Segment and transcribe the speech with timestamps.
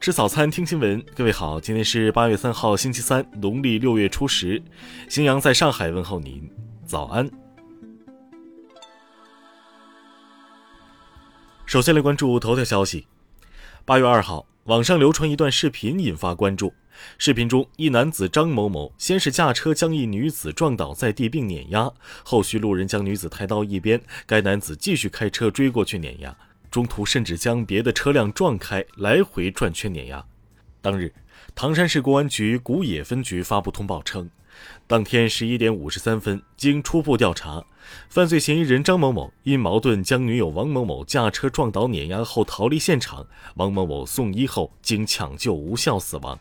[0.00, 1.04] 吃早餐，听新闻。
[1.14, 4.60] 各位好，今天是八月三号，星期三，农历六月初十。
[5.10, 6.50] 新阳在上海问候您，
[6.86, 7.30] 早安。
[11.66, 13.06] 首先来关注头条消息。
[13.84, 16.72] 八月二号，网上流传一段视频引发关注。
[17.18, 21.92] 视频中，一男子张某某先是驾车将一女子撞倒在地并碾压，
[22.24, 26.34] 后续路人将女子抬到一边，该男子继续开车追过去碾压。
[26.70, 30.24] 中途甚至将别的车辆撞开，来回转圈碾压。
[30.80, 31.12] 当日，
[31.54, 34.30] 唐山市公安局古冶分局发布通报称，
[34.86, 37.64] 当天十一点五十三分，经初步调查，
[38.08, 46.38] 犯罪嫌疑人张某某因矛盾将女友王某某驾车撞倒碾压后逃离现场，王某某送医后经抢救无效死亡。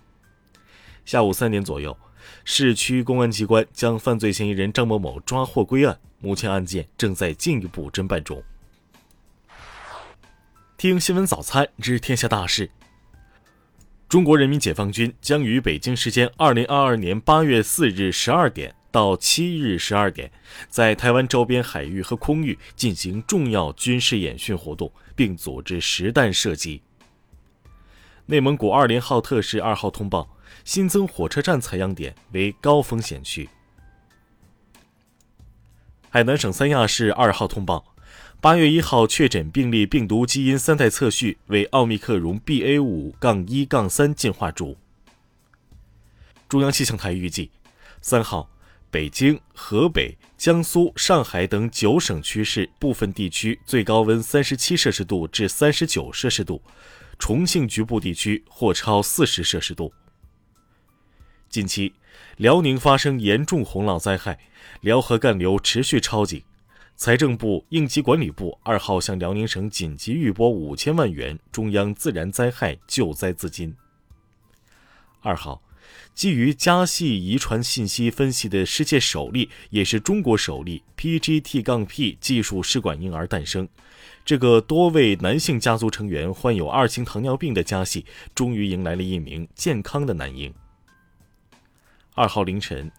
[1.06, 1.98] 下午三点左右，
[2.46, 8.42] 市区公安机关将犯罪嫌疑人张某某抓获归案，目前案件正在进一步侦办中。
[10.80, 12.72] 听新闻早餐知天下大事。
[14.08, 20.31] 中国人民解放军将于北京时间二零二二年八月四日十二点到七日十二点，
[20.70, 26.81] 在台湾周边海域和空域进行重要军事演训活动，并组织实弹射击。
[28.28, 30.30] 内蒙古二连浩特市二号通报，
[30.64, 33.50] 新增火车站采样点为高风险区。
[36.09, 37.84] 海南省三亚市二号通报。
[38.42, 44.78] 八月一号确诊病例病毒基因三代测序为奥密克戎 BA 五杠一杠三进化株。
[46.48, 47.52] 中央气象台预计，
[48.00, 48.50] 三号，
[48.90, 56.62] 北京、河北、江苏、上海等九省区市部分地区最高温三十七摄氏度至三十九摄氏度，
[57.20, 59.92] 重庆局部地区或超四十摄氏度。
[61.50, 61.94] 近期，
[62.38, 64.40] 辽宁发生严重洪涝灾害，
[64.80, 66.42] 辽河干流持续超警。
[67.00, 73.73] 财政部、应急管理部二号向辽宁省紧急预拨五千万元中央自然灾害救灾资金。
[75.22, 75.61] 二号，
[76.14, 83.66] 基于家系遗传信息分析的世界首例，也是中国首例 PGT 杠 P 技术试管婴儿诞生。
[84.25, 90.53] 这个多位男性家族成员患有二型糖尿病的家系，终于迎来了一名健康的男婴。
[92.13, 92.91] 二号凌晨。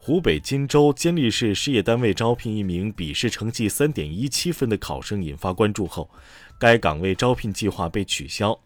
[0.00, 6.08] 湖北荆州监利市事业单位招聘一名笔试成绩三点一七分的考生，引发关注后，
[6.58, 8.58] 该岗位招聘计划被取消。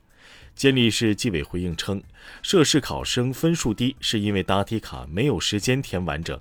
[0.54, 2.00] 监利市纪委回应称，
[2.42, 6.38] 涉事考生分数低是因为答题卡没有时间填完整。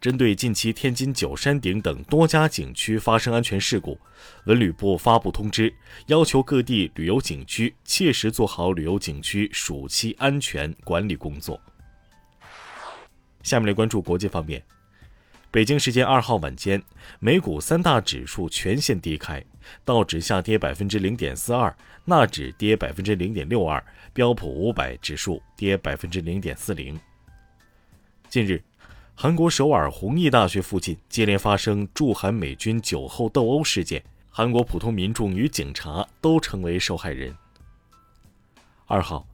[0.00, 3.98] 针对近期天津九山顶等多家景区发生安全事故，
[4.44, 5.74] 文旅部发布通知，
[6.06, 11.60] 要求各地旅游景区切实做好旅游景区暑期安全管理工作。
[13.46, 14.60] 下面来关注国际方面。
[15.52, 16.82] 北京时间二号晚间，
[17.20, 19.42] 美股三大指数全线低开，
[19.84, 21.72] 道指下跌百分之零点四二，
[22.04, 23.80] 纳指跌百分之零点六二，
[24.12, 26.98] 标普五百指数跌百分之零点四零。
[28.28, 28.60] 近日，
[29.14, 37.32] 韩国首尔弘毅大学附近接连发生驻韩美军酒后斗殴事件，韩国普通民众与警察都成为受害人。
[38.86, 39.24] 二号。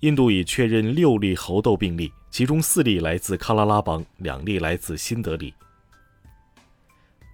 [0.00, 5.54] 印度已确认六例猴痘病例，其中四例来自喀拉拉邦，两例来自新德里。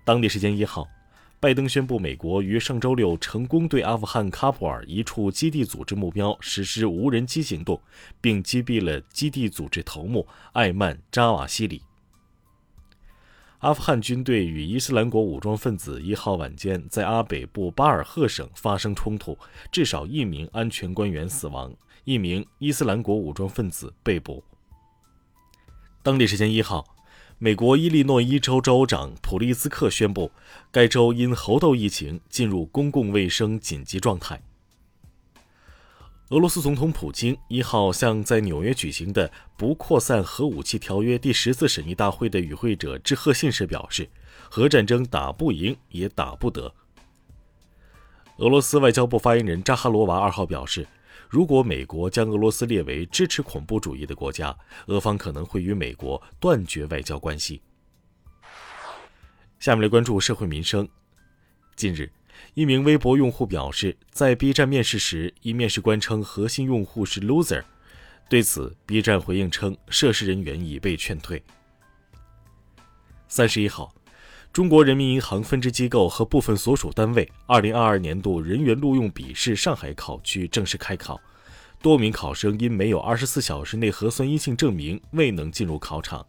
[0.05, 0.87] 当地时间一号，
[1.41, 7.81] 拜登宣布，美国于上周六成功对阿富汗喀布尔一处基地组织目标实施无人机行动，
[8.21, 11.83] 并击毙了基地组织头目艾曼·扎瓦西里。
[13.61, 19.37] 阿富汗军队与伊斯兰国武装分子一号晚间在阿北部巴尔赫省发生冲突，
[19.73, 21.75] 至少一名安全官员死亡。
[22.09, 24.43] 一名伊斯兰国武装分子被捕。
[26.03, 26.97] 当地时间一号，
[27.37, 30.33] 美国伊利诺伊州州长普利兹克宣布，
[30.73, 34.41] 该州因猴痘疫情进入公共卫生紧急状态。
[36.31, 44.09] 俄罗斯总统普京一号向在纽约举行的不扩散核武器条约第十次审议大会的与会者致贺信时表示，
[44.49, 46.73] 核战争打不赢也打不得。
[48.39, 50.89] 俄罗斯外交部发言人扎哈罗娃二号表示。
[51.29, 57.61] 如果美国将俄罗斯列为支持恐怖主义的国家，俄方可能会与美国断绝外交关系。
[59.59, 60.89] 下面来关注社会民生。
[61.77, 62.11] 近日，
[62.55, 67.63] 一名微博用户表示，在 B 站面试时，一面试官称核心用户是 loser。
[68.29, 71.43] 对此，B 站回应称，涉事人员已被劝退。
[73.29, 73.95] 三十一号。
[74.53, 81.21] 中国人民银行分支机构和部分所属单位2022年度人员录用笔试上海考区正式开考，
[81.81, 86.27] 多名考生因没有24小时内核酸阴性证明，未能进入考场。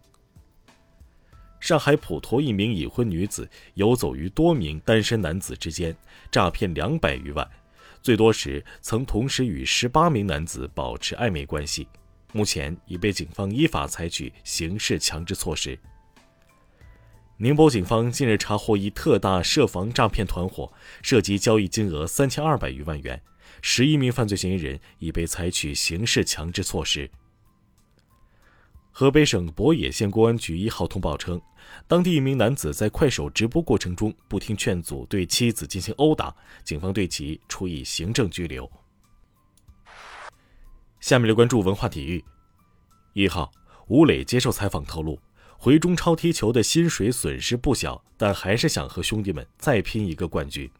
[1.60, 5.95] 上海普陀一名已婚女子游走于多名单身男子之间，
[6.31, 7.50] 诈骗两百余万，
[8.01, 11.88] 最多时曾同时与十八名男子保持暧昧关系。
[12.31, 15.77] 目前已被警方依法采取刑事强制措施。
[17.41, 23.21] 宁波警方近日查获一特大涉房诈骗团伙，涉及交易金额三千二百余万元，
[23.62, 27.09] 十一名犯罪嫌疑人已被采取刑事强制措施。
[28.91, 31.41] 河北省博野县公安局一号通报称，
[31.88, 36.35] 当地一名男子在快手直播过程中不听劝阻，对妻子进行殴打，
[36.65, 38.69] 警方对其处以行政拘留。
[41.00, 42.21] 下面来关注文化体育。
[43.13, 43.50] 一号，
[43.88, 45.18] 吴磊接受采访透露，
[45.61, 50.71] 回中超踢球的薪水损失不小，但还是想和兄弟们再拼一个冠军。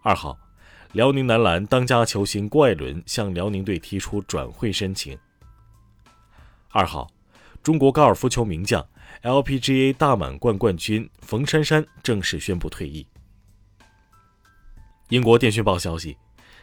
[0.00, 0.38] 二号，
[0.92, 5.18] 辽宁男篮当家球星郭艾伦向辽宁队提出转会申请。
[6.68, 7.10] 二号，
[7.64, 8.86] 中国高尔夫球名将、
[9.24, 13.04] LPGA 大满贯冠军冯珊珊正式宣布退役。
[15.08, 16.16] 英国电讯报消息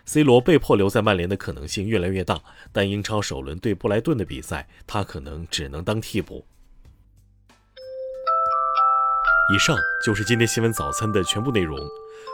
[0.05, 2.39] ，C 罗被迫留在曼联的可能性越来越大，
[2.71, 6.45] 但英超首轮对布莱顿的比赛，他可能只能当替补。
[9.53, 11.77] 以上就是今天新闻早餐的全部内容。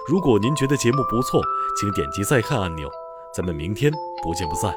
[0.08, 1.42] 如果您觉得节目不错，
[1.80, 2.90] 请点击再看按钮。
[3.36, 3.92] 咱们明天
[4.24, 4.74] 不见不散。